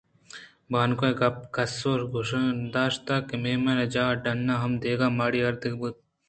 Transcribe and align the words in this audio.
بانک 0.71 0.99
ءِ 1.07 1.11
گپ 1.19 1.35
کس 1.55 1.73
ءَگوش 2.01 2.29
نہ 2.43 2.69
داشت 2.73 3.07
کہ 3.27 3.35
مہمان 3.43 3.79
جاہ 3.93 4.09
ءَ 4.17 4.21
ڈنّ 4.23 4.47
ہم 4.63 4.71
دگہ 4.81 5.07
ماڑی 5.17 5.39
اڈکنگ 5.43 5.77
بہ 5.81 5.89
بیت 5.93 5.97